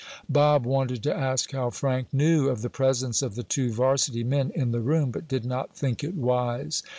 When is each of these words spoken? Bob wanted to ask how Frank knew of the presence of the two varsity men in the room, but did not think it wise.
Bob 0.27 0.65
wanted 0.65 1.03
to 1.03 1.15
ask 1.15 1.51
how 1.51 1.69
Frank 1.69 2.11
knew 2.11 2.49
of 2.49 2.63
the 2.63 2.71
presence 2.71 3.21
of 3.21 3.35
the 3.35 3.43
two 3.43 3.71
varsity 3.71 4.23
men 4.23 4.51
in 4.55 4.71
the 4.71 4.79
room, 4.81 5.11
but 5.11 5.27
did 5.27 5.45
not 5.45 5.77
think 5.77 6.03
it 6.03 6.15
wise. 6.15 6.81